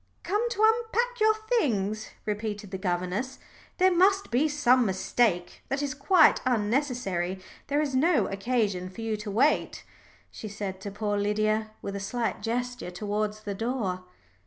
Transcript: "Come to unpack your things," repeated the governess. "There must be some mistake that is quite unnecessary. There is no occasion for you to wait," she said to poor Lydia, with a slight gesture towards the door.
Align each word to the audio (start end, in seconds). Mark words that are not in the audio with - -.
"Come 0.23 0.49
to 0.49 0.63
unpack 0.65 1.19
your 1.19 1.35
things," 1.59 2.09
repeated 2.25 2.71
the 2.71 2.79
governess. 2.79 3.37
"There 3.77 3.93
must 3.93 4.31
be 4.31 4.47
some 4.47 4.83
mistake 4.83 5.61
that 5.69 5.83
is 5.83 5.93
quite 5.93 6.41
unnecessary. 6.43 7.39
There 7.67 7.81
is 7.83 7.93
no 7.93 8.25
occasion 8.25 8.89
for 8.89 9.01
you 9.01 9.15
to 9.17 9.29
wait," 9.29 9.85
she 10.31 10.47
said 10.47 10.81
to 10.81 10.89
poor 10.91 11.19
Lydia, 11.19 11.69
with 11.83 11.95
a 11.95 11.99
slight 11.99 12.41
gesture 12.41 12.89
towards 12.89 13.41
the 13.41 13.53
door. 13.53 14.03